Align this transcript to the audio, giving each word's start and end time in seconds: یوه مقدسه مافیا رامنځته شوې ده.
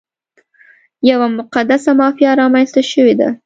یوه 1.09 1.27
مقدسه 1.37 1.91
مافیا 1.99 2.31
رامنځته 2.41 2.81
شوې 2.91 3.13
ده. 3.19 3.29